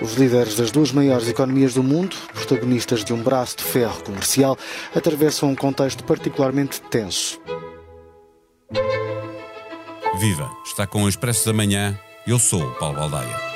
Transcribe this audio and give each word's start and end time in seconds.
Os 0.00 0.14
líderes 0.14 0.56
das 0.56 0.70
duas 0.70 0.90
maiores 0.92 1.28
economias 1.28 1.74
do 1.74 1.82
mundo, 1.82 2.16
protagonistas 2.32 3.04
de 3.04 3.12
um 3.12 3.22
braço 3.22 3.58
de 3.58 3.64
ferro 3.64 4.02
comercial, 4.02 4.58
atravessam 4.94 5.50
um 5.50 5.54
contexto 5.54 6.02
particularmente 6.04 6.80
tenso. 6.82 7.40
Viva! 10.18 10.50
Está 10.64 10.86
com 10.86 11.04
o 11.04 11.08
Expresso 11.08 11.46
da 11.46 11.52
Manhã. 11.52 11.98
Eu 12.26 12.38
sou 12.38 12.62
o 12.62 12.74
Paulo 12.74 12.98
Baldaia. 12.98 13.48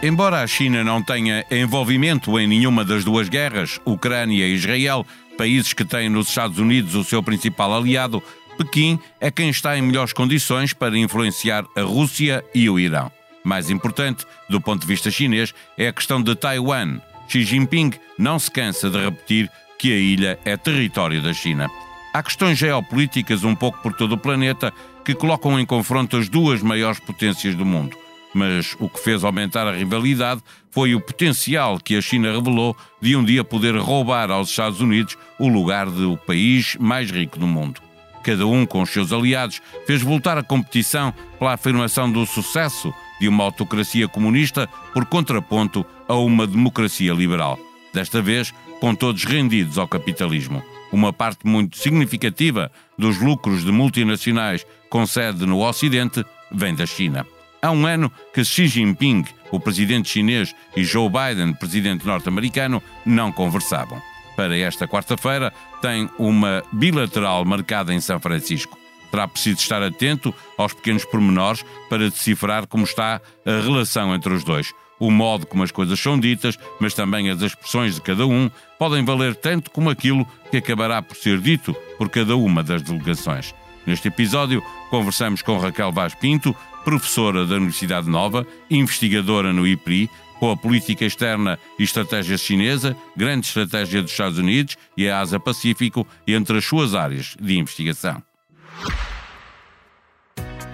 Embora 0.00 0.42
a 0.42 0.46
China 0.46 0.84
não 0.84 1.02
tenha 1.02 1.44
envolvimento 1.50 2.38
em 2.38 2.46
nenhuma 2.46 2.84
das 2.84 3.04
duas 3.04 3.28
guerras, 3.28 3.80
Ucrânia 3.86 4.46
e 4.46 4.54
Israel, 4.54 5.04
países 5.36 5.72
que 5.72 5.84
têm 5.84 6.08
nos 6.08 6.28
Estados 6.28 6.58
Unidos 6.58 6.94
o 6.94 7.02
seu 7.02 7.22
principal 7.22 7.74
aliado, 7.74 8.22
Pequim 8.56 8.98
é 9.20 9.30
quem 9.30 9.50
está 9.50 9.76
em 9.76 9.82
melhores 9.82 10.12
condições 10.12 10.72
para 10.72 10.96
influenciar 10.96 11.64
a 11.76 11.82
Rússia 11.82 12.44
e 12.54 12.70
o 12.70 12.78
Irão. 12.78 13.10
Mais 13.42 13.68
importante, 13.68 14.24
do 14.48 14.60
ponto 14.60 14.82
de 14.82 14.86
vista 14.86 15.10
chinês, 15.10 15.52
é 15.76 15.88
a 15.88 15.92
questão 15.92 16.22
de 16.22 16.34
Taiwan. 16.34 17.00
Xi 17.28 17.42
Jinping 17.42 17.92
não 18.18 18.38
se 18.38 18.50
cansa 18.50 18.88
de 18.88 18.98
repetir 18.98 19.50
que 19.78 19.92
a 19.92 19.96
ilha 19.96 20.38
é 20.44 20.56
território 20.56 21.20
da 21.20 21.32
China. 21.32 21.68
Há 22.12 22.22
questões 22.22 22.56
geopolíticas 22.56 23.42
um 23.42 23.54
pouco 23.54 23.78
por 23.82 23.92
todo 23.92 24.12
o 24.12 24.18
planeta 24.18 24.72
que 25.04 25.14
colocam 25.14 25.58
em 25.58 25.66
confronto 25.66 26.16
as 26.16 26.28
duas 26.28 26.62
maiores 26.62 27.00
potências 27.00 27.54
do 27.54 27.64
mundo. 27.64 27.96
Mas 28.32 28.74
o 28.78 28.88
que 28.88 29.00
fez 29.00 29.24
aumentar 29.24 29.66
a 29.66 29.76
rivalidade 29.76 30.40
foi 30.70 30.94
o 30.94 31.00
potencial 31.00 31.78
que 31.78 31.96
a 31.96 32.00
China 32.00 32.32
revelou 32.32 32.76
de 33.00 33.16
um 33.16 33.24
dia 33.24 33.44
poder 33.44 33.76
roubar 33.76 34.30
aos 34.30 34.48
Estados 34.48 34.80
Unidos 34.80 35.18
o 35.38 35.48
lugar 35.48 35.90
do 35.90 36.16
país 36.16 36.76
mais 36.80 37.10
rico 37.10 37.38
do 37.38 37.46
mundo 37.46 37.80
cada 38.24 38.46
um 38.46 38.64
com 38.64 38.80
os 38.82 38.90
seus 38.90 39.12
aliados, 39.12 39.60
fez 39.86 40.02
voltar 40.02 40.38
a 40.38 40.42
competição 40.42 41.12
pela 41.38 41.52
afirmação 41.52 42.10
do 42.10 42.24
sucesso 42.24 42.92
de 43.20 43.28
uma 43.28 43.44
autocracia 43.44 44.08
comunista 44.08 44.66
por 44.92 45.04
contraponto 45.04 45.84
a 46.08 46.14
uma 46.14 46.46
democracia 46.46 47.12
liberal. 47.12 47.58
Desta 47.92 48.22
vez, 48.22 48.52
com 48.80 48.94
todos 48.94 49.24
rendidos 49.24 49.78
ao 49.78 49.86
capitalismo. 49.86 50.62
Uma 50.90 51.12
parte 51.12 51.46
muito 51.46 51.76
significativa 51.76 52.70
dos 52.98 53.20
lucros 53.20 53.64
de 53.64 53.70
multinacionais 53.70 54.66
com 54.88 55.06
sede 55.06 55.44
no 55.44 55.60
Ocidente 55.60 56.24
vem 56.50 56.74
da 56.74 56.86
China. 56.86 57.26
Há 57.60 57.70
um 57.70 57.86
ano 57.86 58.10
que 58.32 58.44
Xi 58.44 58.66
Jinping, 58.66 59.24
o 59.50 59.60
presidente 59.60 60.08
chinês, 60.08 60.54
e 60.76 60.84
Joe 60.84 61.08
Biden, 61.08 61.54
presidente 61.54 62.06
norte-americano, 62.06 62.82
não 63.06 63.32
conversavam 63.32 64.13
para 64.36 64.56
esta 64.56 64.86
quarta-feira 64.86 65.52
tem 65.80 66.08
uma 66.18 66.62
bilateral 66.72 67.44
marcada 67.44 67.92
em 67.92 68.00
São 68.00 68.18
Francisco. 68.20 68.78
Terá 69.10 69.28
preciso 69.28 69.60
estar 69.60 69.82
atento 69.82 70.34
aos 70.58 70.72
pequenos 70.72 71.04
pormenores 71.04 71.64
para 71.88 72.10
decifrar 72.10 72.66
como 72.66 72.84
está 72.84 73.20
a 73.46 73.60
relação 73.62 74.14
entre 74.14 74.32
os 74.32 74.42
dois. 74.42 74.72
O 74.98 75.10
modo 75.10 75.46
como 75.46 75.62
as 75.62 75.70
coisas 75.70 75.98
são 75.98 76.18
ditas, 76.18 76.58
mas 76.80 76.94
também 76.94 77.30
as 77.30 77.40
expressões 77.40 77.96
de 77.96 78.00
cada 78.00 78.26
um, 78.26 78.50
podem 78.78 79.04
valer 79.04 79.34
tanto 79.34 79.70
como 79.70 79.90
aquilo 79.90 80.26
que 80.50 80.56
acabará 80.56 81.02
por 81.02 81.16
ser 81.16 81.38
dito 81.40 81.74
por 81.98 82.08
cada 82.08 82.36
uma 82.36 82.62
das 82.62 82.82
delegações. 82.82 83.54
Neste 83.86 84.08
episódio, 84.08 84.62
conversamos 84.90 85.42
com 85.42 85.58
Raquel 85.58 85.92
Vaz 85.92 86.14
Pinto, 86.14 86.56
professora 86.84 87.46
da 87.46 87.56
Universidade 87.56 88.08
Nova, 88.08 88.46
investigadora 88.70 89.52
no 89.52 89.66
IPRI, 89.66 90.08
com 90.44 90.50
a 90.50 90.56
política 90.58 91.06
externa 91.06 91.58
e 91.78 91.84
estratégia 91.84 92.36
chinesa, 92.36 92.94
grande 93.16 93.46
estratégia 93.46 94.02
dos 94.02 94.10
Estados 94.10 94.36
Unidos 94.36 94.76
e 94.94 95.08
a 95.08 95.20
Ásia-Pacífico 95.20 96.06
entre 96.26 96.58
as 96.58 96.66
suas 96.66 96.94
áreas 96.94 97.34
de 97.40 97.56
investigação. 97.56 98.22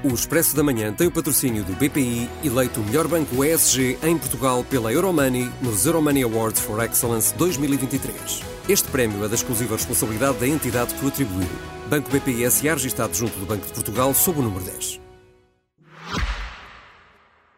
O 0.02 0.08
Expresso 0.12 0.56
da 0.56 0.64
Manhã 0.64 0.92
tem 0.92 1.06
o 1.06 1.12
patrocínio 1.12 1.62
do 1.62 1.72
BPI, 1.74 2.28
eleito 2.42 2.80
o 2.80 2.84
melhor 2.84 3.06
banco 3.06 3.44
ESG 3.44 3.96
em 4.02 4.18
Portugal 4.18 4.64
pela 4.64 4.92
Euromoney 4.92 5.48
nos 5.62 5.86
Euromoney 5.86 6.24
Awards 6.24 6.60
for 6.60 6.82
Excellence 6.82 7.32
2023. 7.36 8.42
Este 8.68 8.88
prémio 8.88 9.24
é 9.24 9.28
da 9.28 9.36
exclusiva 9.36 9.76
responsabilidade 9.76 10.38
da 10.38 10.48
entidade 10.48 10.96
que 10.96 11.04
o 11.04 11.08
atribuiu. 11.08 11.46
Banco 11.88 12.10
BPI 12.10 12.50
SA 12.50 12.74
registado 12.74 13.14
junto 13.14 13.38
do 13.38 13.46
Banco 13.46 13.66
de 13.66 13.72
Portugal 13.72 14.12
sob 14.14 14.40
o 14.40 14.42
número 14.42 14.64
10. 14.64 15.09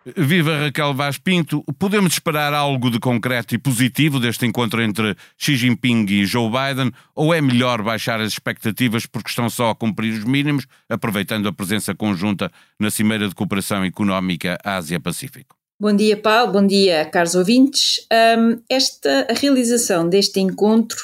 Viva 0.04 0.58
Raquel 0.58 0.94
Vaz 0.94 1.16
Pinto. 1.16 1.62
Podemos 1.78 2.14
esperar 2.14 2.52
algo 2.52 2.90
de 2.90 2.98
concreto 2.98 3.54
e 3.54 3.58
positivo 3.58 4.18
deste 4.18 4.44
encontro 4.44 4.82
entre 4.82 5.16
Xi 5.38 5.56
Jinping 5.56 6.06
e 6.08 6.24
Joe 6.24 6.50
Biden 6.50 6.92
ou 7.14 7.32
é 7.32 7.40
melhor 7.40 7.82
baixar 7.82 8.20
as 8.20 8.32
expectativas 8.32 9.06
porque 9.06 9.28
estão 9.28 9.48
só 9.48 9.70
a 9.70 9.74
cumprir 9.74 10.12
os 10.12 10.24
mínimos, 10.24 10.66
aproveitando 10.88 11.48
a 11.48 11.52
presença 11.52 11.94
conjunta 11.94 12.50
na 12.78 12.90
Cimeira 12.90 13.28
de 13.28 13.34
Cooperação 13.34 13.84
Económica 13.84 14.58
Ásia-Pacífico? 14.64 15.56
Bom 15.78 15.94
dia, 15.94 16.16
Paulo. 16.16 16.52
Bom 16.52 16.66
dia, 16.66 17.04
caros 17.04 17.34
ouvintes. 17.34 18.06
Um, 18.38 18.60
esta, 18.68 19.26
a 19.30 19.34
realização 19.34 20.08
deste 20.08 20.40
encontro 20.40 20.98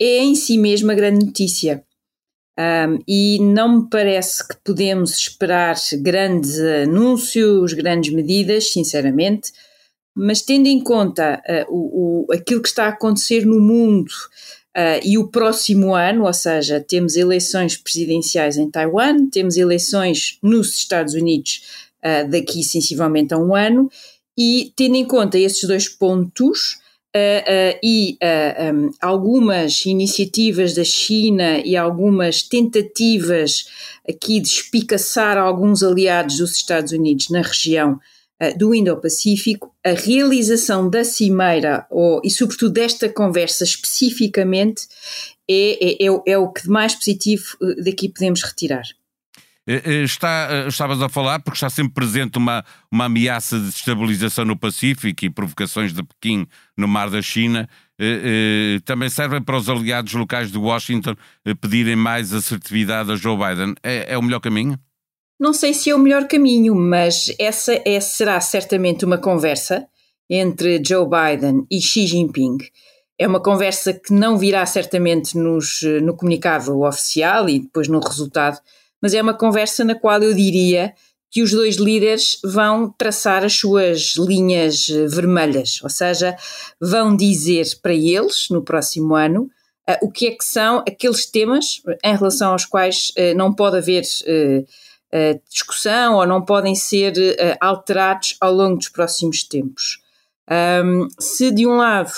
é 0.00 0.18
em 0.18 0.34
si 0.34 0.58
mesma 0.58 0.94
grande 0.94 1.26
notícia. 1.26 1.82
Um, 2.58 2.98
e 3.06 3.38
não 3.38 3.80
me 3.80 3.90
parece 3.90 4.46
que 4.46 4.56
podemos 4.64 5.12
esperar 5.12 5.76
grandes 6.00 6.58
anúncios, 6.58 7.74
grandes 7.74 8.12
medidas, 8.14 8.72
sinceramente, 8.72 9.52
mas 10.14 10.40
tendo 10.40 10.66
em 10.66 10.82
conta 10.82 11.42
uh, 11.46 11.66
o, 11.68 12.26
o, 12.26 12.32
aquilo 12.32 12.62
que 12.62 12.68
está 12.68 12.86
a 12.86 12.88
acontecer 12.88 13.44
no 13.44 13.60
mundo 13.60 14.10
uh, 14.74 15.04
e 15.04 15.18
o 15.18 15.28
próximo 15.28 15.94
ano, 15.94 16.24
ou 16.24 16.32
seja, 16.32 16.80
temos 16.80 17.14
eleições 17.14 17.76
presidenciais 17.76 18.56
em 18.56 18.70
Taiwan, 18.70 19.28
temos 19.28 19.58
eleições 19.58 20.38
nos 20.42 20.74
Estados 20.74 21.12
Unidos 21.12 21.60
uh, 22.02 22.26
daqui 22.30 22.64
sensivelmente 22.64 23.34
a 23.34 23.38
um 23.38 23.54
ano, 23.54 23.90
e 24.38 24.72
tendo 24.74 24.96
em 24.96 25.04
conta 25.04 25.38
esses 25.38 25.68
dois 25.68 25.90
pontos, 25.90 26.78
Uh, 27.16 27.18
uh, 27.18 27.78
e 27.82 28.18
uh, 28.22 28.74
um, 28.74 28.90
algumas 29.00 29.86
iniciativas 29.86 30.74
da 30.74 30.84
China 30.84 31.62
e 31.64 31.74
algumas 31.74 32.42
tentativas 32.42 33.70
aqui 34.06 34.38
de 34.38 34.48
espicaçar 34.48 35.38
alguns 35.38 35.82
aliados 35.82 36.36
dos 36.36 36.54
Estados 36.54 36.92
Unidos 36.92 37.30
na 37.30 37.40
região 37.40 37.98
do 38.58 38.74
Indo-Pacífico, 38.74 39.74
a 39.82 39.92
realização 39.92 40.90
da 40.90 41.04
cimeira 41.04 41.86
ou, 41.90 42.20
e 42.22 42.28
sobretudo 42.28 42.74
desta 42.74 43.08
conversa 43.08 43.64
especificamente 43.64 44.86
é, 45.48 46.04
é, 46.04 46.06
é, 46.06 46.22
é 46.26 46.36
o 46.36 46.52
que 46.52 46.64
de 46.64 46.68
mais 46.68 46.94
positivo 46.94 47.56
daqui 47.82 48.10
podemos 48.10 48.42
retirar. 48.42 48.84
Eh, 49.68 49.82
eh, 49.84 50.02
está, 50.04 50.48
eh, 50.48 50.68
estavas 50.68 51.02
a 51.02 51.08
falar, 51.08 51.40
porque 51.40 51.56
está 51.56 51.68
sempre 51.68 51.94
presente 51.94 52.38
uma, 52.38 52.64
uma 52.90 53.06
ameaça 53.06 53.58
de 53.58 53.66
destabilização 53.66 54.44
no 54.44 54.56
Pacífico 54.56 55.24
e 55.24 55.30
provocações 55.30 55.92
de 55.92 56.04
Pequim 56.04 56.46
no 56.76 56.86
Mar 56.86 57.10
da 57.10 57.20
China. 57.20 57.68
Também 58.84 59.08
servem 59.08 59.42
para 59.42 59.56
os 59.56 59.70
aliados 59.70 60.12
locais 60.12 60.52
de 60.52 60.58
Washington 60.58 61.16
pedirem 61.62 61.96
mais 61.96 62.30
assertividade 62.30 63.10
a 63.10 63.16
Joe 63.16 63.36
Biden. 63.36 63.74
É, 63.82 64.12
é 64.12 64.18
o 64.18 64.22
melhor 64.22 64.40
caminho? 64.40 64.78
Não 65.40 65.54
sei 65.54 65.72
se 65.72 65.88
é 65.88 65.94
o 65.94 65.98
melhor 65.98 66.28
caminho, 66.28 66.74
mas 66.74 67.34
essa 67.38 67.80
é, 67.86 67.98
será 68.00 68.38
certamente 68.38 69.04
uma 69.06 69.16
conversa 69.16 69.86
entre 70.28 70.82
Joe 70.86 71.06
Biden 71.06 71.66
e 71.70 71.80
Xi 71.80 72.06
Jinping. 72.06 72.58
É 73.18 73.26
uma 73.26 73.40
conversa 73.40 73.94
que 73.94 74.12
não 74.12 74.36
virá 74.36 74.66
certamente 74.66 75.36
nos, 75.38 75.80
no 76.02 76.14
comunicado 76.14 76.82
oficial 76.82 77.48
e 77.48 77.60
depois 77.60 77.88
no 77.88 77.98
resultado 77.98 78.60
mas 79.00 79.14
é 79.14 79.22
uma 79.22 79.34
conversa 79.34 79.84
na 79.84 79.94
qual 79.94 80.22
eu 80.22 80.34
diria 80.34 80.94
que 81.30 81.42
os 81.42 81.50
dois 81.50 81.76
líderes 81.76 82.38
vão 82.42 82.88
traçar 82.96 83.44
as 83.44 83.52
suas 83.52 84.14
linhas 84.16 84.88
eh, 84.88 85.06
vermelhas, 85.06 85.80
ou 85.82 85.90
seja, 85.90 86.36
vão 86.80 87.14
dizer 87.16 87.66
para 87.82 87.92
eles, 87.92 88.48
no 88.48 88.62
próximo 88.62 89.14
ano, 89.14 89.50
uh, 89.88 90.06
o 90.06 90.10
que 90.10 90.28
é 90.28 90.30
que 90.30 90.44
são 90.44 90.78
aqueles 90.78 91.26
temas 91.26 91.82
em 92.02 92.16
relação 92.16 92.52
aos 92.52 92.64
quais 92.64 93.12
uh, 93.18 93.36
não 93.36 93.52
pode 93.52 93.76
haver 93.76 94.02
uh, 94.02 95.40
discussão 95.50 96.14
ou 96.14 96.26
não 96.26 96.42
podem 96.42 96.74
ser 96.74 97.12
alterados 97.60 98.36
ao 98.40 98.52
longo 98.52 98.76
dos 98.76 98.88
próximos 98.88 99.42
tempos. 99.42 99.98
Um, 100.50 101.08
se 101.18 101.50
de 101.50 101.66
um 101.66 101.76
lado 101.76 102.12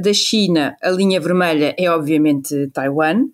da 0.00 0.12
China 0.12 0.76
a 0.82 0.90
linha 0.90 1.20
vermelha 1.20 1.74
é 1.78 1.90
obviamente 1.90 2.68
Taiwan, 2.72 3.26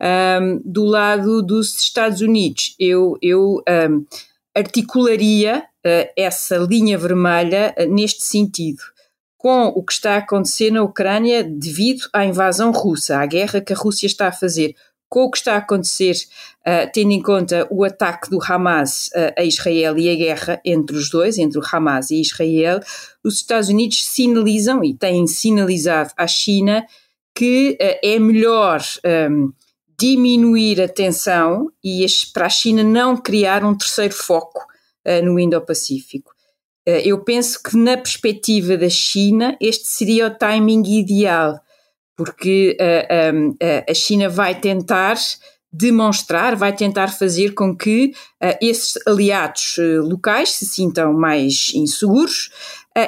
um, 0.00 0.60
do 0.64 0.84
lado 0.84 1.42
dos 1.42 1.76
Estados 1.76 2.20
Unidos, 2.20 2.74
eu, 2.78 3.16
eu 3.22 3.62
um, 3.90 4.04
articularia 4.54 5.64
uh, 5.84 6.12
essa 6.16 6.56
linha 6.56 6.96
vermelha 6.96 7.74
uh, 7.78 7.86
neste 7.92 8.22
sentido, 8.22 8.82
com 9.36 9.66
o 9.66 9.82
que 9.82 9.92
está 9.92 10.14
a 10.14 10.18
acontecer 10.18 10.70
na 10.70 10.82
Ucrânia 10.82 11.44
devido 11.44 12.08
à 12.12 12.24
invasão 12.24 12.70
russa, 12.70 13.18
à 13.18 13.26
guerra 13.26 13.60
que 13.60 13.72
a 13.72 13.76
Rússia 13.76 14.06
está 14.06 14.28
a 14.28 14.32
fazer, 14.32 14.74
com 15.08 15.24
o 15.24 15.30
que 15.30 15.38
está 15.38 15.54
a 15.54 15.58
acontecer, 15.58 16.14
uh, 16.66 16.90
tendo 16.92 17.12
em 17.12 17.22
conta 17.22 17.66
o 17.70 17.84
ataque 17.84 18.30
do 18.30 18.40
Hamas 18.42 19.10
a 19.36 19.44
Israel 19.44 19.98
e 19.98 20.10
a 20.10 20.14
guerra 20.14 20.60
entre 20.64 20.96
os 20.96 21.10
dois, 21.10 21.38
entre 21.38 21.58
o 21.58 21.62
Hamas 21.70 22.10
e 22.10 22.20
Israel, 22.20 22.80
os 23.22 23.36
Estados 23.36 23.68
Unidos 23.68 24.04
sinalizam 24.04 24.82
e 24.82 24.94
têm 24.94 25.26
sinalizado 25.26 26.10
à 26.16 26.26
China 26.26 26.86
que 27.34 27.76
é 27.80 28.18
melhor. 28.18 28.80
Um, 29.30 29.52
diminuir 29.98 30.80
a 30.80 30.88
tensão 30.88 31.70
e 31.82 32.04
para 32.32 32.46
a 32.46 32.50
China 32.50 32.82
não 32.82 33.16
criar 33.16 33.64
um 33.64 33.76
terceiro 33.76 34.14
foco 34.14 34.60
uh, 35.06 35.24
no 35.24 35.38
Indo-Pacífico. 35.38 36.32
Uh, 36.86 37.00
eu 37.04 37.22
penso 37.22 37.62
que, 37.62 37.76
na 37.76 37.96
perspectiva 37.96 38.76
da 38.76 38.88
China, 38.88 39.56
este 39.60 39.86
seria 39.86 40.26
o 40.26 40.34
timing 40.34 40.82
ideal, 40.98 41.60
porque 42.16 42.76
uh, 42.80 43.34
um, 43.34 43.56
a 43.88 43.94
China 43.94 44.28
vai 44.28 44.58
tentar 44.58 45.16
demonstrar, 45.72 46.54
vai 46.54 46.72
tentar 46.72 47.08
fazer 47.08 47.52
com 47.52 47.76
que 47.76 48.12
esses 48.60 48.96
aliados 49.08 49.74
locais 50.04 50.50
se 50.50 50.66
sintam 50.66 51.12
mais 51.12 51.72
inseguros 51.74 52.50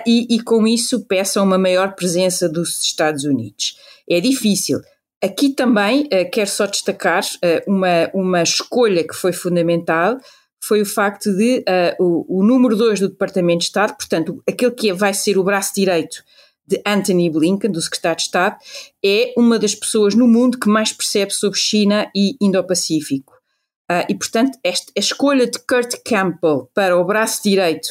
e, 0.04 0.34
e, 0.34 0.42
com 0.42 0.66
isso, 0.66 1.06
peçam 1.06 1.44
uma 1.44 1.56
maior 1.56 1.94
presença 1.94 2.48
dos 2.48 2.82
Estados 2.82 3.22
Unidos. 3.22 3.78
É 4.10 4.20
difícil 4.20 4.80
Aqui 5.22 5.50
também 5.50 6.02
uh, 6.04 6.30
quero 6.30 6.48
só 6.48 6.66
destacar 6.66 7.22
uh, 7.24 7.70
uma, 7.70 8.10
uma 8.12 8.42
escolha 8.42 9.06
que 9.06 9.14
foi 9.14 9.32
fundamental, 9.32 10.18
foi 10.60 10.82
o 10.82 10.86
facto 10.86 11.32
de 11.34 11.58
uh, 11.60 12.02
o, 12.02 12.40
o, 12.40 12.42
número 12.42 12.76
2 12.76 13.00
do 13.00 13.08
Departamento 13.08 13.60
de 13.60 13.64
Estado, 13.64 13.96
portanto, 13.96 14.42
aquele 14.48 14.72
que 14.72 14.92
vai 14.92 15.14
ser 15.14 15.38
o 15.38 15.44
braço 15.44 15.74
direito 15.74 16.22
de 16.66 16.82
Anthony 16.84 17.30
Blinken, 17.30 17.70
do 17.70 17.80
Secretário 17.80 18.16
de 18.16 18.24
Estado, 18.24 18.56
é 19.04 19.32
uma 19.36 19.58
das 19.58 19.74
pessoas 19.74 20.14
no 20.14 20.26
mundo 20.26 20.58
que 20.58 20.68
mais 20.68 20.92
percebe 20.92 21.32
sobre 21.32 21.58
China 21.58 22.10
e 22.14 22.36
Indo-Pacífico. 22.40 23.32
Uh, 23.90 24.04
e, 24.08 24.14
portanto, 24.16 24.58
esta, 24.64 24.92
a 24.96 25.00
escolha 25.00 25.46
de 25.46 25.58
Kurt 25.60 25.94
Campbell 26.04 26.68
para 26.74 26.98
o 26.98 27.04
braço 27.04 27.42
direito 27.44 27.88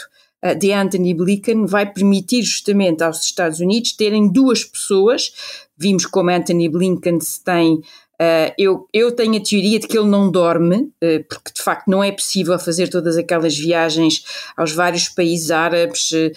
de 0.54 0.72
Anthony 0.72 1.14
Blinken 1.14 1.66
vai 1.66 1.92
permitir 1.92 2.44
justamente 2.44 3.04
aos 3.04 3.24
Estados 3.24 3.60
Unidos 3.60 3.94
terem 3.94 4.32
duas 4.32 4.64
pessoas 4.64 5.32
vimos 5.78 6.06
como 6.06 6.30
Anthony 6.30 6.70
Blinken 6.70 7.20
se 7.20 7.44
tem. 7.44 7.82
Uh, 8.16 8.48
eu, 8.58 8.88
eu 8.94 9.12
tenho 9.12 9.36
a 9.36 9.44
teoria 9.44 9.78
de 9.78 9.88
que 9.88 9.98
ele 9.98 10.08
não 10.08 10.32
dorme, 10.32 10.78
uh, 10.78 11.24
porque 11.28 11.52
de 11.54 11.62
facto 11.62 11.90
não 11.90 12.02
é 12.02 12.14
possível 12.14 12.58
fazer 12.58 12.88
todas 12.88 13.18
aquelas 13.18 13.58
viagens 13.58 14.24
aos 14.56 14.72
vários 14.72 15.10
países 15.10 15.52
árabes, 15.52 16.12
uh, 16.14 16.32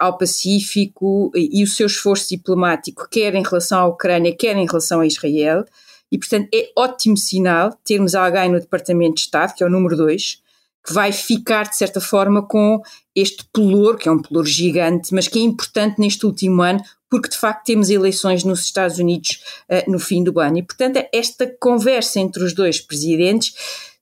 ao 0.00 0.18
Pacífico 0.18 1.30
e, 1.34 1.60
e 1.60 1.62
o 1.62 1.68
seu 1.68 1.86
esforço 1.86 2.30
diplomático, 2.30 3.08
quer 3.08 3.34
em 3.36 3.44
relação 3.44 3.78
à 3.78 3.86
Ucrânia, 3.86 4.34
quer 4.34 4.56
em 4.56 4.66
relação 4.66 5.00
a 5.00 5.06
Israel. 5.06 5.64
E 6.10 6.18
portanto 6.18 6.48
é 6.52 6.68
ótimo 6.76 7.16
sinal 7.16 7.72
termos 7.84 8.16
alguém 8.16 8.50
no 8.50 8.58
Departamento 8.58 9.14
de 9.14 9.20
Estado, 9.20 9.54
que 9.54 9.62
é 9.62 9.66
o 9.66 9.70
número 9.70 9.96
2, 9.96 10.42
que 10.84 10.92
vai 10.92 11.12
ficar, 11.12 11.68
de 11.68 11.76
certa 11.76 12.00
forma, 12.00 12.46
com 12.46 12.80
este 13.14 13.44
pelour, 13.52 13.96
que 13.96 14.08
é 14.08 14.12
um 14.12 14.20
pelour 14.20 14.46
gigante, 14.46 15.12
mas 15.14 15.28
que 15.28 15.38
é 15.38 15.42
importante 15.42 16.00
neste 16.00 16.24
último 16.24 16.62
ano, 16.62 16.82
porque 17.10 17.28
de 17.28 17.36
facto 17.36 17.66
temos 17.66 17.90
eleições 17.90 18.44
nos 18.44 18.60
Estados 18.60 18.98
Unidos 18.98 19.42
uh, 19.68 19.90
no 19.90 19.98
fim 19.98 20.22
do 20.22 20.38
ano. 20.40 20.58
E, 20.58 20.62
portanto, 20.62 21.04
esta 21.12 21.46
conversa 21.60 22.20
entre 22.20 22.42
os 22.42 22.54
dois 22.54 22.80
presidentes 22.80 23.52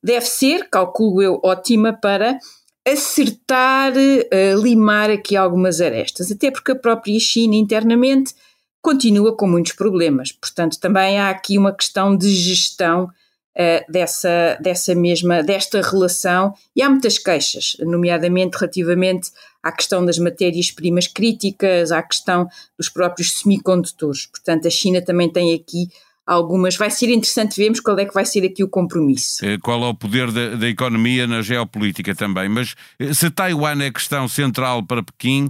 deve 0.03 0.27
ser, 0.27 0.69
calculo 0.71 1.23
eu, 1.23 1.41
ótima 1.43 1.93
para 1.93 2.39
acertar, 2.87 3.93
uh, 3.95 4.63
limar 4.63 5.11
aqui 5.11 5.37
algumas 5.37 5.81
arestas, 5.81 6.31
até 6.31 6.51
porque 6.51 6.73
a 6.73 6.77
própria 6.77 7.19
China 7.19 7.57
internamente 7.57 8.35
continua 8.81 9.37
com 9.37 9.47
muitos 9.47 9.73
problemas. 9.73 10.31
Portanto, 10.31 10.79
também 10.79 11.19
há 11.19 11.31
aqui 11.31 11.59
uma 11.59 11.75
questão 11.75 12.17
de 12.17 12.31
gestão 12.31 13.11
uh, 13.59 13.93
dessa, 13.93 14.57
dessa 14.61 14.95
mesma, 14.95 15.43
desta 15.43 15.81
relação, 15.83 16.55
e 16.75 16.83
há 16.83 16.89
muitas 16.89 17.19
queixas, 17.19 17.77
nomeadamente 17.81 18.57
relativamente 18.57 19.31
à 19.63 19.73
questão 19.73 20.05
das 20.05 20.19
matérias-primas 20.19 21.07
críticas, 21.07 21.91
à 21.91 22.03
questão 22.03 22.49
dos 22.77 22.89
próprios 22.89 23.33
semicondutores. 23.33 24.27
Portanto, 24.27 24.69
a 24.69 24.71
China 24.71 25.03
também 25.03 25.31
tem 25.31 25.55
aqui 25.55 25.89
algumas. 26.29 26.77
Vai 26.77 26.91
ser 26.91 27.09
interessante 27.09 27.57
vermos 27.57 27.81
qual 27.81 27.99
é 27.99 28.05
que 28.05 28.13
vai 28.13 28.27
ser 28.27 28.45
aqui 28.45 28.63
o 28.63 28.69
compromisso. 28.69 29.45
Eh, 29.45 29.57
qual 29.59 29.83
é 29.83 29.87
o 29.87 29.95
poder 29.95 30.31
da, 30.31 30.57
da, 30.57 30.69
economia 30.69 31.27
na 31.27 31.41
geopolítica 31.41 32.15
também. 32.15 32.49
Mas 32.51 32.75
eh, 32.99 33.15
se 33.15 33.31
Taiwan 33.31 33.83
é 33.83 33.91
questão 33.91 34.29
central 34.29 34.85
para 34.85 35.03
Pequim, 35.03 35.49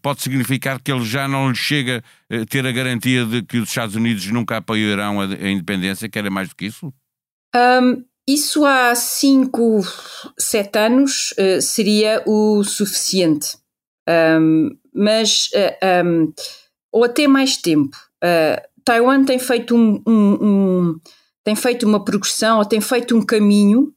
pode 0.00 0.22
significar 0.22 0.80
que 0.80 0.90
ele 0.90 1.04
já 1.04 1.28
não 1.28 1.50
lhe 1.50 1.56
chega 1.56 2.02
a 2.30 2.46
ter 2.46 2.66
a 2.66 2.72
garantia 2.72 3.26
de 3.26 3.42
que 3.42 3.58
os 3.58 3.68
Estados 3.68 3.94
Unidos 3.94 4.26
nunca 4.28 4.56
apoiarão 4.56 5.20
a, 5.20 5.24
a 5.24 5.50
independência, 5.50 6.08
que 6.08 6.18
era 6.18 6.30
mais 6.30 6.48
do 6.48 6.56
que 6.56 6.66
isso? 6.66 6.92
Um, 7.54 8.04
isso 8.26 8.64
há 8.64 8.94
5, 8.94 9.82
7 10.38 10.78
anos 10.78 11.34
seria 11.60 12.22
o 12.26 12.64
suficiente. 12.64 13.56
Um, 14.08 14.70
mas, 14.94 15.50
um, 16.04 16.32
ou 16.90 17.04
até 17.04 17.28
mais 17.28 17.56
tempo. 17.56 17.96
Uh, 18.24 18.75
Taiwan 18.86 19.24
tem 19.24 19.36
feito, 19.36 19.74
um, 19.74 20.00
um, 20.06 20.32
um, 20.40 21.00
tem 21.42 21.56
feito 21.56 21.84
uma 21.84 22.04
progressão 22.04 22.58
ou 22.58 22.64
tem 22.64 22.80
feito 22.80 23.16
um 23.16 23.20
caminho 23.20 23.92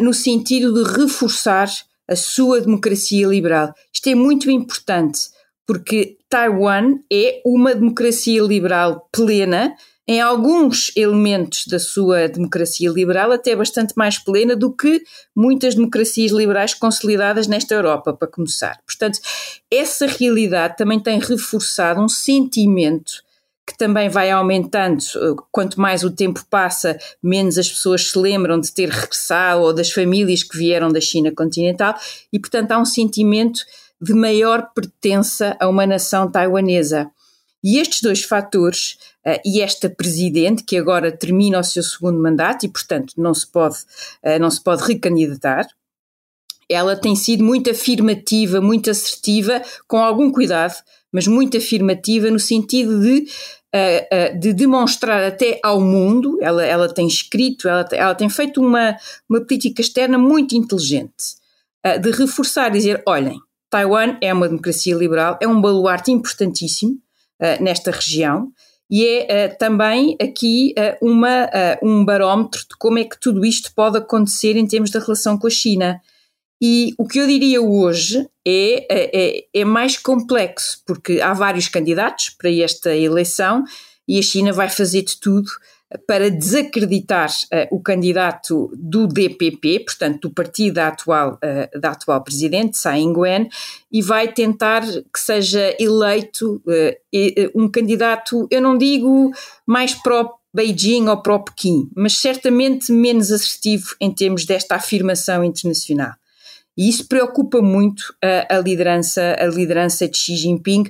no 0.00 0.14
sentido 0.14 0.72
de 0.72 0.98
reforçar 0.98 1.68
a 2.08 2.16
sua 2.16 2.58
democracia 2.60 3.26
liberal. 3.26 3.74
Isto 3.92 4.08
é 4.08 4.14
muito 4.14 4.50
importante 4.50 5.28
porque 5.66 6.16
Taiwan 6.28 7.00
é 7.12 7.42
uma 7.44 7.74
democracia 7.74 8.42
liberal 8.42 9.06
plena 9.12 9.74
em 10.08 10.20
alguns 10.22 10.90
elementos 10.96 11.66
da 11.66 11.78
sua 11.78 12.28
democracia 12.28 12.90
liberal, 12.90 13.30
até 13.30 13.54
bastante 13.54 13.92
mais 13.94 14.18
plena 14.18 14.56
do 14.56 14.74
que 14.74 15.02
muitas 15.34 15.74
democracias 15.74 16.32
liberais 16.32 16.72
consolidadas 16.72 17.46
nesta 17.46 17.74
Europa, 17.74 18.12
para 18.12 18.28
começar. 18.28 18.78
Portanto, 18.86 19.18
essa 19.70 20.06
realidade 20.06 20.76
também 20.78 21.00
tem 21.00 21.18
reforçado 21.18 22.00
um 22.00 22.08
sentimento 22.08 23.22
que 23.66 23.76
também 23.76 24.08
vai 24.08 24.30
aumentando, 24.30 25.02
quanto 25.50 25.80
mais 25.80 26.04
o 26.04 26.10
tempo 26.10 26.44
passa, 26.50 26.98
menos 27.22 27.56
as 27.56 27.68
pessoas 27.68 28.10
se 28.10 28.18
lembram 28.18 28.60
de 28.60 28.70
ter 28.72 28.90
regressado 28.90 29.62
ou 29.62 29.72
das 29.72 29.90
famílias 29.90 30.42
que 30.42 30.56
vieram 30.56 30.90
da 30.90 31.00
China 31.00 31.32
continental, 31.32 31.94
e 32.32 32.38
portanto 32.38 32.72
há 32.72 32.78
um 32.78 32.84
sentimento 32.84 33.60
de 34.00 34.12
maior 34.12 34.70
pertença 34.74 35.56
a 35.58 35.66
uma 35.68 35.86
nação 35.86 36.30
taiwanesa. 36.30 37.10
E 37.62 37.78
estes 37.78 38.02
dois 38.02 38.22
fatores, 38.22 38.98
uh, 39.26 39.40
e 39.42 39.62
esta 39.62 39.88
presidente, 39.88 40.62
que 40.62 40.76
agora 40.76 41.10
termina 41.10 41.58
o 41.58 41.64
seu 41.64 41.82
segundo 41.82 42.20
mandato 42.20 42.66
e, 42.66 42.68
portanto, 42.68 43.14
não 43.16 43.32
se 43.32 43.46
pode, 43.46 43.76
uh, 44.22 44.38
não 44.38 44.50
se 44.50 44.62
pode 44.62 44.82
recandidatar, 44.82 45.66
ela 46.68 46.94
tem 46.94 47.16
sido 47.16 47.42
muito 47.42 47.70
afirmativa, 47.70 48.60
muito 48.60 48.90
assertiva, 48.90 49.62
com 49.88 49.98
algum 49.98 50.30
cuidado, 50.30 50.74
mas 51.14 51.28
muito 51.28 51.56
afirmativa 51.56 52.28
no 52.28 52.40
sentido 52.40 53.00
de, 53.00 53.20
uh, 53.72 54.34
uh, 54.34 54.40
de 54.40 54.52
demonstrar 54.52 55.22
até 55.22 55.60
ao 55.62 55.80
mundo, 55.80 56.36
ela, 56.42 56.66
ela 56.66 56.92
tem 56.92 57.06
escrito, 57.06 57.68
ela, 57.68 57.88
ela 57.92 58.14
tem 58.16 58.28
feito 58.28 58.60
uma, 58.60 58.96
uma 59.30 59.40
política 59.40 59.80
externa 59.80 60.18
muito 60.18 60.56
inteligente, 60.56 61.36
uh, 61.86 62.00
de 62.00 62.10
reforçar, 62.10 62.68
dizer, 62.68 63.00
olhem, 63.06 63.38
Taiwan 63.70 64.16
é 64.20 64.34
uma 64.34 64.48
democracia 64.48 64.96
liberal, 64.96 65.38
é 65.40 65.46
um 65.46 65.60
baluarte 65.60 66.10
importantíssimo, 66.10 66.98
nesta 67.60 67.90
região 67.90 68.52
e 68.90 69.06
é 69.06 69.46
uh, 69.46 69.58
também 69.58 70.16
aqui 70.20 70.72
uh, 70.78 71.06
uma, 71.06 71.50
um 71.82 72.04
barómetro 72.04 72.60
de 72.60 72.76
como 72.78 72.98
é 72.98 73.04
que 73.04 73.18
tudo 73.20 73.44
isto 73.44 73.72
pode 73.74 73.98
acontecer 73.98 74.56
em 74.56 74.66
termos 74.66 74.90
da 74.90 75.00
relação 75.00 75.36
com 75.36 75.46
a 75.46 75.50
China. 75.50 76.00
E 76.62 76.94
o 76.98 77.06
que 77.06 77.18
eu 77.18 77.26
diria 77.26 77.60
hoje 77.60 78.26
é, 78.46 78.86
é, 78.90 79.44
é 79.52 79.64
mais 79.64 79.96
complexo, 79.96 80.80
porque 80.86 81.20
há 81.20 81.32
vários 81.32 81.68
candidatos 81.68 82.30
para 82.30 82.50
esta 82.50 82.94
eleição 82.94 83.64
e 84.06 84.18
a 84.18 84.22
China 84.22 84.52
vai 84.52 84.68
fazer 84.68 85.02
de 85.02 85.18
tudo 85.18 85.50
para 86.06 86.30
desacreditar 86.30 87.30
uh, 87.30 87.76
o 87.76 87.80
candidato 87.80 88.72
do 88.76 89.06
DPP, 89.06 89.80
portanto, 89.80 90.28
do 90.28 90.34
partido 90.34 90.74
da 90.74 90.88
atual, 90.88 91.34
uh, 91.34 91.80
da 91.80 91.90
atual 91.90 92.22
presidente, 92.22 92.72
Tsai 92.72 93.00
Ing-wen, 93.00 93.48
e 93.92 94.02
vai 94.02 94.32
tentar 94.32 94.82
que 94.82 95.20
seja 95.20 95.74
eleito 95.78 96.60
uh, 96.66 97.50
um 97.54 97.68
candidato, 97.68 98.46
eu 98.50 98.60
não 98.60 98.76
digo 98.76 99.30
mais 99.66 99.94
pró 99.94 100.34
Beijing 100.52 101.08
ou 101.08 101.20
pró 101.20 101.40
Pequim, 101.40 101.90
mas 101.96 102.16
certamente 102.16 102.92
menos 102.92 103.30
assertivo 103.30 103.94
em 104.00 104.12
termos 104.12 104.44
desta 104.44 104.76
afirmação 104.76 105.44
internacional. 105.44 106.12
E 106.76 106.88
isso 106.88 107.06
preocupa 107.06 107.62
muito 107.62 108.14
a, 108.22 108.56
a 108.56 108.58
liderança, 108.60 109.36
a 109.38 109.46
liderança 109.46 110.08
de 110.08 110.16
Xi 110.16 110.36
Jinping, 110.36 110.84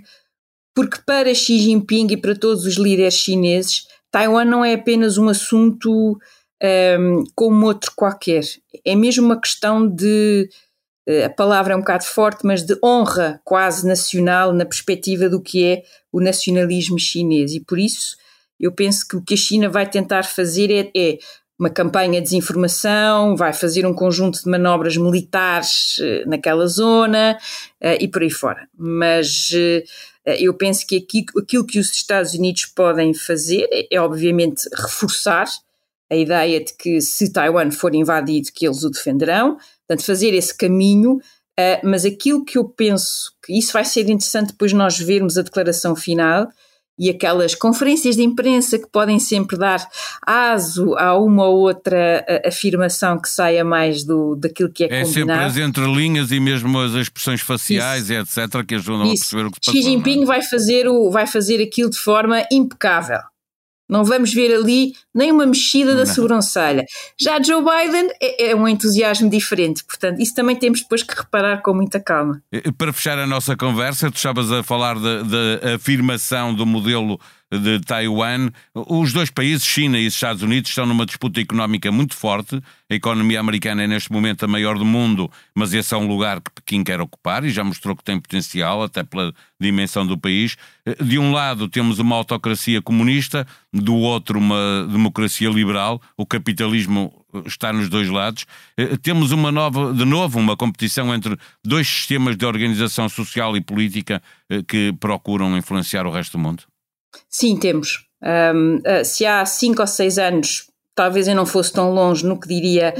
porque 0.74 0.98
para 1.06 1.34
Xi 1.34 1.58
Jinping 1.58 2.08
e 2.10 2.16
para 2.16 2.34
todos 2.34 2.64
os 2.64 2.74
líderes 2.74 3.14
chineses, 3.14 3.86
Taiwan 4.10 4.44
não 4.44 4.64
é 4.64 4.74
apenas 4.74 5.18
um 5.18 5.28
assunto 5.28 6.18
um, 6.62 7.24
como 7.34 7.66
outro 7.66 7.92
qualquer, 7.94 8.44
é 8.84 8.94
mesmo 8.94 9.24
uma 9.24 9.40
questão 9.40 9.86
de. 9.86 10.48
Eh, 11.06 11.24
a 11.24 11.30
palavra 11.30 11.74
é 11.74 11.76
um 11.76 11.80
bocado 11.80 12.04
forte, 12.04 12.46
mas 12.46 12.62
de 12.62 12.78
honra 12.82 13.40
quase 13.44 13.86
nacional 13.86 14.52
na 14.52 14.64
perspectiva 14.64 15.28
do 15.28 15.42
que 15.42 15.64
é 15.64 15.82
o 16.10 16.20
nacionalismo 16.20 16.98
chinês. 16.98 17.52
E 17.52 17.60
por 17.60 17.78
isso 17.78 18.16
eu 18.58 18.72
penso 18.72 19.06
que 19.06 19.16
o 19.16 19.22
que 19.22 19.34
a 19.34 19.36
China 19.36 19.68
vai 19.68 19.88
tentar 19.88 20.24
fazer 20.24 20.70
é, 20.70 20.90
é 20.96 21.18
uma 21.58 21.70
campanha 21.70 22.20
de 22.20 22.24
desinformação, 22.24 23.36
vai 23.36 23.52
fazer 23.52 23.86
um 23.86 23.94
conjunto 23.94 24.42
de 24.42 24.50
manobras 24.50 24.96
militares 24.96 25.98
uh, 25.98 26.28
naquela 26.28 26.66
zona 26.66 27.38
uh, 27.82 27.96
e 28.00 28.08
por 28.08 28.22
aí 28.22 28.30
fora. 28.30 28.68
Mas 28.76 29.50
eh, 29.54 29.84
eu 30.26 30.54
penso 30.54 30.86
que 30.86 30.96
aqui, 30.96 31.24
aquilo 31.38 31.66
que 31.66 31.78
os 31.78 31.92
Estados 31.92 32.34
Unidos 32.34 32.66
podem 32.66 33.14
fazer 33.14 33.68
é, 33.70 33.94
é 33.94 34.00
obviamente, 34.00 34.68
reforçar 34.74 35.46
a 36.10 36.16
ideia 36.16 36.62
de 36.62 36.74
que 36.74 37.00
se 37.00 37.32
Taiwan 37.32 37.70
for 37.70 37.94
invadido, 37.94 38.48
que 38.52 38.66
eles 38.66 38.82
o 38.82 38.90
defenderão, 38.90 39.56
portanto, 39.86 40.04
fazer 40.04 40.34
esse 40.34 40.56
caminho. 40.56 41.18
Mas 41.84 42.04
aquilo 42.04 42.44
que 42.44 42.58
eu 42.58 42.64
penso 42.64 43.32
que 43.44 43.56
isso 43.56 43.72
vai 43.72 43.84
ser 43.84 44.02
interessante 44.02 44.48
depois 44.48 44.72
nós 44.72 44.98
vermos 44.98 45.38
a 45.38 45.42
declaração 45.42 45.94
final 45.94 46.48
e 46.98 47.10
aquelas 47.10 47.54
conferências 47.54 48.16
de 48.16 48.22
imprensa 48.22 48.78
que 48.78 48.86
podem 48.86 49.18
sempre 49.18 49.56
dar 49.56 49.86
aso 50.24 50.96
a 50.96 51.18
uma 51.18 51.46
ou 51.46 51.60
outra 51.60 52.24
afirmação 52.46 53.18
que 53.18 53.28
saia 53.28 53.64
mais 53.64 54.04
do, 54.04 54.36
daquilo 54.36 54.70
que 54.70 54.84
é, 54.84 54.86
é 54.86 55.04
combinado. 55.04 55.40
É 55.40 55.50
sempre 55.50 55.62
as 55.62 55.68
entrelinhas 55.68 56.30
e 56.30 56.38
mesmo 56.38 56.78
as 56.78 56.92
expressões 56.92 57.40
faciais 57.40 58.10
e 58.10 58.14
etc. 58.14 58.64
que 58.66 58.76
ajudam 58.76 59.12
Isso. 59.12 59.12
a 59.12 59.18
perceber 59.18 59.46
o 59.46 59.50
que 59.50 59.56
se 59.56 59.60
passou. 59.60 59.82
Xi 59.82 59.82
Jinping 59.82 60.22
é? 60.22 60.26
vai, 60.26 60.42
fazer 60.42 60.88
o, 60.88 61.10
vai 61.10 61.26
fazer 61.26 61.62
aquilo 61.62 61.90
de 61.90 61.98
forma 61.98 62.44
impecável. 62.50 63.20
Não 63.94 64.04
vamos 64.04 64.34
ver 64.34 64.52
ali 64.52 64.92
nem 65.14 65.30
uma 65.30 65.46
mexida 65.46 65.94
da 65.94 66.04
não. 66.04 66.12
sobrancelha. 66.12 66.84
Já 67.16 67.40
Joe 67.40 67.62
Biden 67.62 68.10
é, 68.20 68.50
é, 68.50 68.56
um 68.56 68.66
entusiasmo 68.66 69.30
diferente, 69.30 69.84
portanto, 69.84 70.20
isso 70.20 70.34
também 70.34 70.56
temos 70.56 70.80
depois 70.80 71.04
que 71.04 71.14
reparar 71.14 71.62
com 71.62 71.72
muita 71.72 72.00
calma. 72.00 72.42
Para 72.76 72.92
fechar 72.92 73.20
a 73.20 73.26
nossa 73.26 73.56
conversa, 73.56 74.10
tu 74.10 74.16
estavas 74.16 74.50
a 74.50 74.64
falar 74.64 74.96
da 74.98 75.76
afirmação 75.76 76.52
do 76.52 76.66
modelo 76.66 77.20
de 77.58 77.80
Taiwan. 77.80 78.50
Os 78.74 79.12
dois 79.12 79.30
países, 79.30 79.66
China 79.66 79.98
e 79.98 80.06
Estados 80.06 80.42
Unidos, 80.42 80.70
estão 80.70 80.86
numa 80.86 81.06
disputa 81.06 81.40
económica 81.40 81.90
muito 81.92 82.14
forte. 82.14 82.60
A 82.90 82.94
economia 82.94 83.40
americana 83.40 83.82
é 83.82 83.86
neste 83.86 84.12
momento 84.12 84.44
a 84.44 84.48
maior 84.48 84.78
do 84.78 84.84
mundo, 84.84 85.30
mas 85.54 85.72
esse 85.72 85.94
é 85.94 85.96
um 85.96 86.06
lugar 86.06 86.40
que 86.40 86.50
Pequim 86.50 86.84
quer 86.84 87.00
ocupar 87.00 87.44
e 87.44 87.50
já 87.50 87.64
mostrou 87.64 87.96
que 87.96 88.04
tem 88.04 88.20
potencial, 88.20 88.82
até 88.82 89.02
pela 89.02 89.32
dimensão 89.60 90.06
do 90.06 90.18
país. 90.18 90.56
De 91.02 91.18
um 91.18 91.32
lado 91.32 91.68
temos 91.68 91.98
uma 91.98 92.16
autocracia 92.16 92.82
comunista, 92.82 93.46
do 93.72 93.94
outro 93.94 94.38
uma 94.38 94.86
democracia 94.90 95.48
liberal. 95.48 96.00
O 96.16 96.26
capitalismo 96.26 97.12
está 97.46 97.72
nos 97.72 97.88
dois 97.88 98.08
lados. 98.08 98.46
Temos 99.02 99.32
uma 99.32 99.50
nova, 99.50 99.92
de 99.92 100.04
novo, 100.04 100.38
uma 100.38 100.56
competição 100.56 101.14
entre 101.14 101.36
dois 101.64 101.88
sistemas 101.88 102.36
de 102.36 102.46
organização 102.46 103.08
social 103.08 103.56
e 103.56 103.60
política 103.60 104.22
eh, 104.48 104.62
que 104.62 104.92
procuram 105.00 105.56
influenciar 105.56 106.06
o 106.06 106.10
resto 106.10 106.32
do 106.32 106.38
mundo. 106.38 106.62
Sim, 107.28 107.56
temos. 107.56 108.06
Um, 108.22 108.76
uh, 108.76 109.04
se 109.04 109.26
há 109.26 109.44
cinco 109.44 109.80
ou 109.80 109.86
seis 109.86 110.18
anos, 110.18 110.70
talvez 110.94 111.28
eu 111.28 111.34
não 111.34 111.44
fosse 111.44 111.72
tão 111.72 111.92
longe 111.92 112.24
no 112.24 112.38
que 112.38 112.48
diria 112.48 112.94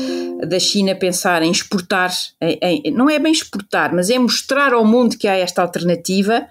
da 0.46 0.58
China 0.58 0.94
pensar 0.94 1.42
em 1.42 1.50
exportar, 1.50 2.12
em, 2.40 2.58
em, 2.62 2.90
não 2.92 3.08
é 3.08 3.18
bem 3.18 3.32
exportar, 3.32 3.94
mas 3.94 4.10
é 4.10 4.18
mostrar 4.18 4.72
ao 4.72 4.84
mundo 4.84 5.16
que 5.16 5.28
há 5.28 5.36
esta 5.36 5.62
alternativa. 5.62 6.46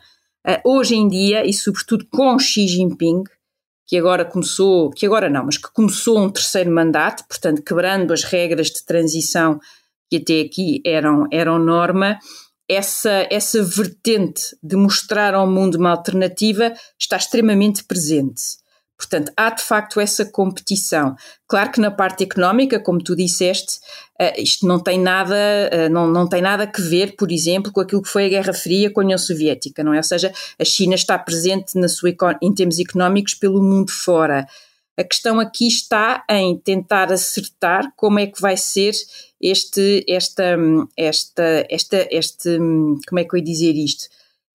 Uh, 0.45 0.69
hoje 0.77 0.95
em 0.95 1.07
dia, 1.07 1.45
e 1.45 1.53
sobretudo 1.53 2.05
com 2.11 2.37
Xi 2.37 2.67
Jinping, 2.67 3.23
que 3.85 3.97
agora 3.97 4.25
começou, 4.25 4.89
que 4.89 5.05
agora 5.05 5.29
não, 5.29 5.45
mas 5.45 5.57
que 5.57 5.71
começou 5.71 6.19
um 6.19 6.29
terceiro 6.29 6.71
mandato, 6.71 7.23
portanto, 7.27 7.61
quebrando 7.61 8.11
as 8.11 8.23
regras 8.23 8.67
de 8.67 8.83
transição 8.83 9.59
que 10.09 10.17
até 10.17 10.41
aqui 10.41 10.81
eram, 10.85 11.27
eram 11.31 11.59
norma, 11.59 12.19
essa, 12.69 13.27
essa 13.29 13.61
vertente 13.63 14.55
de 14.61 14.75
mostrar 14.75 15.33
ao 15.33 15.49
mundo 15.49 15.75
uma 15.75 15.91
alternativa 15.91 16.73
está 16.97 17.17
extremamente 17.17 17.83
presente. 17.83 18.63
Portanto, 18.97 19.33
há 19.35 19.49
de 19.49 19.61
facto 19.61 19.99
essa 19.99 20.23
competição. 20.23 21.15
Claro 21.47 21.71
que 21.71 21.81
na 21.81 21.91
parte 21.91 22.23
económica, 22.23 22.79
como 22.79 23.03
tu 23.03 23.15
disseste, 23.15 23.79
uh, 24.21 24.39
isto 24.41 24.65
não 24.65 24.79
tem 24.79 24.99
nada, 24.99 25.35
uh, 25.35 25.89
não, 25.91 26.07
não 26.07 26.27
tem 26.27 26.41
nada 26.41 26.71
a 26.73 26.81
ver, 26.81 27.15
por 27.17 27.31
exemplo, 27.31 27.71
com 27.71 27.81
aquilo 27.81 28.01
que 28.01 28.07
foi 28.09 28.27
a 28.27 28.29
Guerra 28.29 28.53
Fria 28.53 28.91
com 28.91 29.01
a 29.01 29.03
União 29.03 29.17
Soviética, 29.17 29.83
não 29.83 29.93
é? 29.93 29.97
Ou 29.97 30.03
seja, 30.03 30.31
a 30.57 30.63
China 30.63 30.95
está 30.95 31.17
presente 31.19 31.77
na 31.77 31.89
sua, 31.89 32.15
em 32.41 32.53
termos 32.53 32.79
económicos 32.79 33.33
pelo 33.33 33.61
mundo 33.61 33.91
fora. 33.91 34.47
A 34.97 35.03
questão 35.03 35.39
aqui 35.39 35.67
está 35.67 36.23
em 36.29 36.55
tentar 36.57 37.11
acertar 37.11 37.91
como 37.95 38.19
é 38.19 38.27
que 38.27 38.39
vai 38.39 38.55
ser 38.55 38.93
este, 39.41 40.05
esta, 40.07 40.55
esta, 40.95 41.65
esta, 41.69 42.07
este, 42.11 42.57
como 43.07 43.19
é 43.19 43.23
que 43.23 43.35
eu 43.35 43.39
ia 43.39 43.43
dizer 43.43 43.73
isto? 43.73 44.05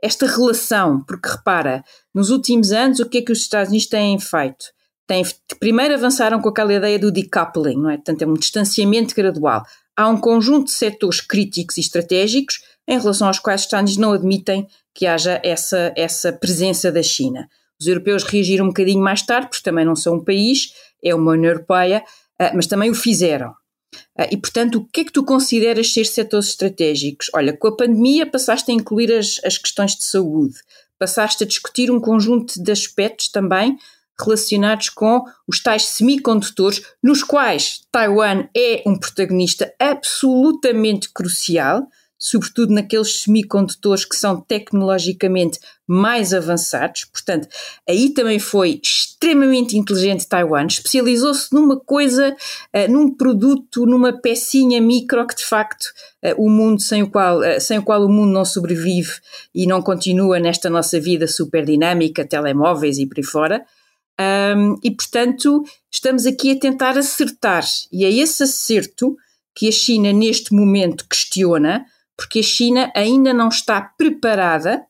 Esta 0.00 0.26
relação, 0.26 1.02
porque 1.02 1.28
repara, 1.28 1.84
nos 2.14 2.30
últimos 2.30 2.70
anos 2.70 3.00
o 3.00 3.06
que 3.06 3.18
é 3.18 3.22
que 3.22 3.32
os 3.32 3.40
Estados 3.40 3.70
Unidos 3.70 3.88
têm 3.88 4.18
feito? 4.20 4.66
Têm, 5.08 5.24
primeiro 5.58 5.94
avançaram 5.94 6.40
com 6.40 6.50
aquela 6.50 6.72
ideia 6.72 6.98
do 6.98 7.10
decoupling, 7.10 7.76
não 7.76 7.90
é? 7.90 7.96
Portanto, 7.96 8.22
é 8.22 8.26
um 8.26 8.34
distanciamento 8.34 9.16
gradual. 9.16 9.64
Há 9.96 10.08
um 10.08 10.20
conjunto 10.20 10.66
de 10.66 10.72
setores 10.72 11.20
críticos 11.20 11.78
e 11.78 11.80
estratégicos 11.80 12.60
em 12.86 12.98
relação 12.98 13.26
aos 13.26 13.40
quais 13.40 13.62
os 13.62 13.66
Estados 13.66 13.90
Unidos 13.90 14.00
não 14.00 14.12
admitem 14.12 14.68
que 14.94 15.06
haja 15.06 15.40
essa, 15.42 15.92
essa 15.96 16.32
presença 16.32 16.92
da 16.92 17.02
China. 17.02 17.48
Os 17.80 17.86
europeus 17.86 18.24
reagiram 18.24 18.64
um 18.64 18.68
bocadinho 18.68 19.02
mais 19.02 19.22
tarde, 19.22 19.48
porque 19.48 19.62
também 19.62 19.84
não 19.84 19.96
são 19.96 20.16
um 20.16 20.24
país, 20.24 20.72
é 21.02 21.14
uma 21.14 21.32
União 21.32 21.52
Europeia, 21.52 22.04
ah, 22.38 22.52
mas 22.54 22.66
também 22.66 22.90
o 22.90 22.94
fizeram. 22.94 23.54
Ah, 24.16 24.28
e, 24.30 24.36
portanto, 24.36 24.76
o 24.76 24.84
que 24.84 25.00
é 25.00 25.04
que 25.04 25.12
tu 25.12 25.24
consideras 25.24 25.92
ser 25.92 26.04
setores 26.04 26.48
estratégicos? 26.48 27.30
Olha, 27.34 27.56
com 27.56 27.68
a 27.68 27.76
pandemia 27.76 28.26
passaste 28.26 28.70
a 28.70 28.74
incluir 28.74 29.12
as, 29.12 29.40
as 29.44 29.56
questões 29.58 29.94
de 29.96 30.04
saúde, 30.04 30.56
passaste 30.98 31.44
a 31.44 31.46
discutir 31.46 31.90
um 31.90 32.00
conjunto 32.00 32.62
de 32.62 32.72
aspectos 32.72 33.28
também 33.28 33.78
relacionados 34.20 34.88
com 34.88 35.22
os 35.46 35.62
tais 35.62 35.86
semicondutores, 35.86 36.82
nos 37.00 37.22
quais 37.22 37.82
Taiwan 37.92 38.48
é 38.56 38.82
um 38.84 38.98
protagonista 38.98 39.72
absolutamente 39.78 41.08
crucial, 41.12 41.86
sobretudo 42.18 42.74
naqueles 42.74 43.20
semicondutores 43.20 44.04
que 44.04 44.16
são 44.16 44.40
tecnologicamente 44.40 45.60
mais 45.86 46.34
avançados. 46.34 47.04
Portanto, 47.04 47.48
aí 47.88 48.10
também 48.10 48.38
foi 48.38 48.80
extremamente 48.82 49.76
inteligente 49.76 50.26
Taiwan, 50.26 50.66
especializou-se 50.66 51.52
numa 51.54 51.78
coisa, 51.78 52.36
uh, 52.74 52.92
num 52.92 53.14
produto, 53.14 53.86
numa 53.86 54.12
pecinha 54.12 54.80
micro 54.80 55.26
que 55.26 55.36
de 55.36 55.44
facto 55.44 55.84
uh, 56.24 56.44
o 56.44 56.50
mundo 56.50 56.82
sem 56.82 57.02
o, 57.04 57.10
qual, 57.10 57.38
uh, 57.38 57.60
sem 57.60 57.78
o 57.78 57.82
qual 57.82 58.04
o 58.04 58.08
mundo 58.08 58.32
não 58.32 58.44
sobrevive 58.44 59.12
e 59.54 59.66
não 59.66 59.80
continua 59.80 60.38
nesta 60.40 60.68
nossa 60.68 61.00
vida 61.00 61.26
super 61.26 61.64
dinâmica, 61.64 62.26
telemóveis 62.26 62.98
e 62.98 63.06
por 63.06 63.18
aí 63.18 63.24
fora. 63.24 63.64
Um, 64.20 64.76
e 64.82 64.90
portanto, 64.90 65.62
estamos 65.90 66.26
aqui 66.26 66.50
a 66.50 66.58
tentar 66.58 66.98
acertar, 66.98 67.64
e 67.92 68.04
é 68.04 68.10
esse 68.10 68.42
acerto 68.42 69.16
que 69.54 69.68
a 69.68 69.72
China 69.72 70.12
neste 70.12 70.52
momento 70.52 71.06
questiona, 71.08 71.86
porque 72.18 72.40
a 72.40 72.42
China 72.42 72.92
ainda 72.96 73.32
não 73.32 73.48
está 73.48 73.80
preparada, 73.80 74.84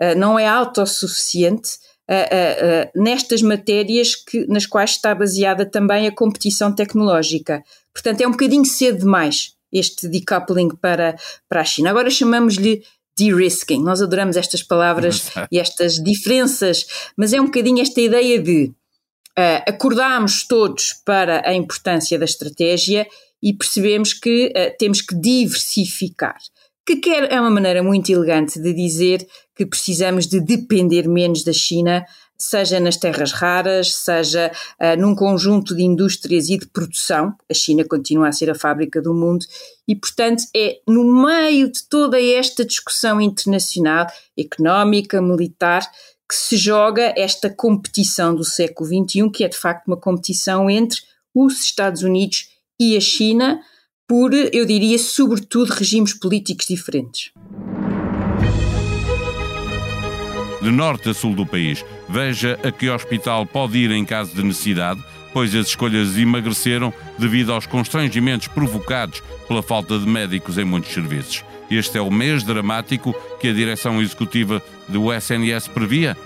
uh, 0.00 0.18
não 0.18 0.38
é 0.38 0.48
autossuficiente 0.48 1.78
uh, 2.10 2.96
uh, 2.96 3.02
nestas 3.02 3.42
matérias 3.42 4.16
que, 4.16 4.46
nas 4.46 4.64
quais 4.64 4.92
está 4.92 5.14
baseada 5.14 5.66
também 5.66 6.08
a 6.08 6.14
competição 6.14 6.74
tecnológica. 6.74 7.62
Portanto, 7.92 8.22
é 8.22 8.26
um 8.26 8.32
bocadinho 8.32 8.64
cedo 8.64 9.00
demais 9.00 9.54
este 9.70 10.08
decoupling 10.08 10.70
para, 10.70 11.16
para 11.48 11.60
a 11.60 11.64
China. 11.64 11.90
Agora 11.90 12.10
chamamos-lhe 12.10 12.82
de-risking. 13.16 13.82
Nós 13.82 14.00
adoramos 14.00 14.36
estas 14.36 14.62
palavras 14.62 15.30
e 15.52 15.58
estas 15.58 16.02
diferenças, 16.02 16.86
mas 17.16 17.32
é 17.32 17.40
um 17.40 17.44
bocadinho 17.44 17.82
esta 17.82 18.00
ideia 18.00 18.40
de 18.40 18.72
uh, 19.38 19.62
acordarmos 19.68 20.44
todos 20.46 20.94
para 21.04 21.46
a 21.46 21.54
importância 21.54 22.18
da 22.18 22.24
estratégia 22.24 23.06
e 23.42 23.52
percebemos 23.52 24.14
que 24.14 24.46
uh, 24.46 24.76
temos 24.78 25.02
que 25.02 25.14
diversificar 25.14 26.38
que 26.90 26.96
quer, 26.96 27.30
é 27.32 27.40
uma 27.40 27.50
maneira 27.50 27.84
muito 27.84 28.10
elegante 28.10 28.58
de 28.58 28.72
dizer 28.72 29.24
que 29.54 29.64
precisamos 29.64 30.26
de 30.26 30.40
depender 30.40 31.06
menos 31.06 31.44
da 31.44 31.52
China, 31.52 32.04
seja 32.36 32.80
nas 32.80 32.96
terras 32.96 33.30
raras, 33.30 33.94
seja 33.94 34.50
uh, 34.80 35.00
num 35.00 35.14
conjunto 35.14 35.76
de 35.76 35.84
indústrias 35.84 36.48
e 36.48 36.58
de 36.58 36.66
produção. 36.66 37.32
A 37.48 37.54
China 37.54 37.84
continua 37.84 38.26
a 38.26 38.32
ser 38.32 38.50
a 38.50 38.56
fábrica 38.56 39.00
do 39.00 39.14
mundo 39.14 39.46
e, 39.86 39.94
portanto, 39.94 40.42
é 40.56 40.80
no 40.88 41.04
meio 41.04 41.70
de 41.70 41.88
toda 41.88 42.20
esta 42.20 42.64
discussão 42.64 43.20
internacional, 43.20 44.08
económica, 44.36 45.22
militar, 45.22 45.88
que 46.28 46.34
se 46.34 46.56
joga 46.56 47.14
esta 47.16 47.48
competição 47.48 48.34
do 48.34 48.42
século 48.42 48.88
XXI, 48.88 49.30
que 49.30 49.44
é 49.44 49.48
de 49.48 49.56
facto 49.56 49.86
uma 49.86 49.96
competição 49.96 50.68
entre 50.68 51.00
os 51.32 51.60
Estados 51.60 52.02
Unidos 52.02 52.48
e 52.80 52.96
a 52.96 53.00
China 53.00 53.60
por, 54.10 54.34
eu 54.34 54.66
diria, 54.66 54.98
sobretudo, 54.98 55.72
regimes 55.72 56.12
políticos 56.12 56.66
diferentes. 56.66 57.30
De 60.60 60.68
norte 60.68 61.10
a 61.10 61.14
sul 61.14 61.32
do 61.32 61.46
país, 61.46 61.84
veja 62.08 62.58
a 62.64 62.72
que 62.72 62.90
hospital 62.90 63.46
pode 63.46 63.78
ir 63.78 63.92
em 63.92 64.04
caso 64.04 64.34
de 64.34 64.42
necessidade, 64.42 65.00
pois 65.32 65.54
as 65.54 65.68
escolhas 65.68 66.18
emagreceram 66.18 66.92
devido 67.20 67.52
aos 67.52 67.68
constrangimentos 67.68 68.48
provocados 68.48 69.22
pela 69.46 69.62
falta 69.62 69.96
de 69.96 70.08
médicos 70.08 70.58
em 70.58 70.64
muitos 70.64 70.92
serviços. 70.92 71.44
Este 71.70 71.96
é 71.96 72.00
o 72.00 72.10
mês 72.10 72.42
dramático 72.42 73.14
que 73.40 73.46
a 73.46 73.52
direção 73.52 74.02
executiva 74.02 74.60
do 74.88 75.12
SNS 75.14 75.68
previa 75.68 76.16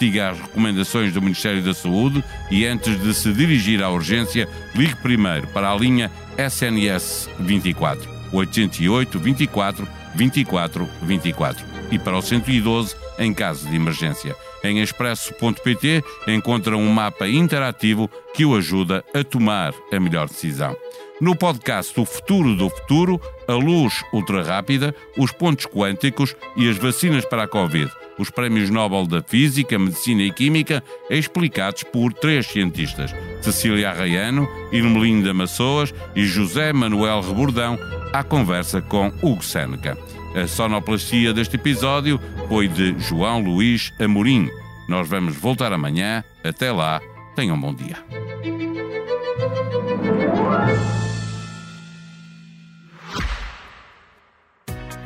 investiga 0.00 0.30
as 0.30 0.40
recomendações 0.40 1.12
do 1.12 1.20
Ministério 1.20 1.62
da 1.62 1.74
Saúde 1.74 2.24
e 2.50 2.66
antes 2.66 2.98
de 3.00 3.12
se 3.12 3.32
dirigir 3.32 3.82
à 3.82 3.90
urgência, 3.90 4.48
ligue 4.74 4.96
primeiro 4.96 5.46
para 5.48 5.70
a 5.70 5.76
linha 5.76 6.10
SNS 6.38 7.28
24 7.38 8.08
88 8.32 9.18
24 9.18 9.88
24 10.14 10.88
24 11.02 11.66
e 11.90 11.98
para 11.98 12.16
o 12.16 12.22
112 12.22 12.96
em 13.18 13.34
caso 13.34 13.68
de 13.68 13.76
emergência. 13.76 14.34
Em 14.64 14.80
expresso.pt 14.80 16.02
encontra 16.28 16.76
um 16.76 16.90
mapa 16.90 17.28
interativo 17.28 18.10
que 18.34 18.44
o 18.44 18.56
ajuda 18.56 19.04
a 19.12 19.22
tomar 19.22 19.74
a 19.92 20.00
melhor 20.00 20.28
decisão. 20.28 20.74
No 21.20 21.36
podcast 21.36 22.00
O 22.00 22.06
Futuro 22.06 22.56
do 22.56 22.70
Futuro, 22.70 23.20
a 23.46 23.52
luz 23.52 24.02
ultra 24.10 24.42
rápida, 24.42 24.94
os 25.18 25.30
pontos 25.30 25.66
quânticos 25.66 26.34
e 26.56 26.66
as 26.66 26.78
vacinas 26.78 27.26
para 27.26 27.42
a 27.42 27.48
Covid. 27.48 27.90
Os 28.18 28.30
prémios 28.30 28.70
Nobel 28.70 29.06
da 29.06 29.22
Física, 29.22 29.78
Medicina 29.78 30.22
e 30.22 30.32
Química, 30.32 30.82
explicados 31.10 31.82
por 31.82 32.14
três 32.14 32.46
cientistas: 32.46 33.14
Cecília 33.42 33.90
Arraiano, 33.90 34.48
Irmelinda 34.72 35.34
Massoas 35.34 35.92
e 36.16 36.24
José 36.24 36.72
Manuel 36.72 37.20
Rebordão, 37.20 37.78
à 38.14 38.24
conversa 38.24 38.80
com 38.80 39.12
Hugo 39.22 39.44
Seneca. 39.44 39.98
A 40.34 40.46
sonoplastia 40.46 41.34
deste 41.34 41.56
episódio 41.56 42.18
foi 42.48 42.66
de 42.66 42.98
João 42.98 43.40
Luís 43.40 43.92
Amorim. 44.00 44.48
Nós 44.88 45.06
vamos 45.06 45.36
voltar 45.36 45.70
amanhã. 45.70 46.24
Até 46.42 46.72
lá, 46.72 46.98
tenham 47.36 47.56
um 47.56 47.60
bom 47.60 47.74
dia. 47.74 48.19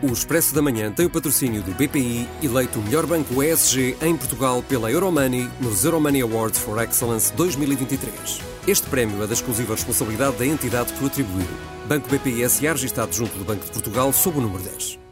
O 0.05 0.13
Expresso 0.13 0.55
da 0.55 0.61
Manhã 0.61 0.93
tem 0.93 1.07
o 1.07 1.11
patrocínio 1.11 1.63
do 1.63 1.73
BPI, 1.73 2.29
eleito 2.43 2.79
o 2.79 2.83
melhor 2.83 3.07
banco 3.07 3.43
ESG 3.43 3.97
em 4.03 4.15
Portugal 4.15 4.63
pela 4.63 4.93
Euromoney 4.93 5.49
nos 5.59 5.83
Euromoney 5.83 6.21
Awards 6.21 6.59
for 6.59 6.79
Excellence 6.83 7.33
2023. 7.33 8.13
Este 8.69 8.87
prémio 8.91 9.23
é 9.23 9.27
da 9.27 9.33
exclusiva 9.33 9.73
responsabilidade 9.73 10.37
da 10.37 10.45
entidade 10.45 10.93
o 11.03 11.07
atribuiu. 11.07 11.49
Banco 11.87 12.07
BPI 12.11 12.47
SA 12.51 12.73
registado 12.73 13.15
junto 13.15 13.39
do 13.39 13.47
Banco 13.47 13.65
de 13.65 13.71
Portugal 13.71 14.13
sob 14.13 14.37
o 14.37 14.43
número 14.43 14.63
10. 14.65 15.04